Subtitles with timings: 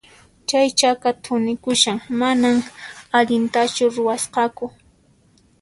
[0.47, 2.57] Chay chaka thunikushan, manan
[3.17, 4.65] allintachu ruwasqaku.